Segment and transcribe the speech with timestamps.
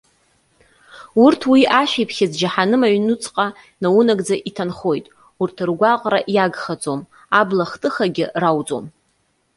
[1.23, 3.45] Урҭ уи ашәиԥхьыӡ џьаҳаным аҩныҵҟа
[3.81, 5.05] наунагӡа иҭанхоит.
[5.41, 7.01] Урҭ ргәаҟра иагхаӡом,
[7.39, 8.85] аблахтыхагьы рауӡом.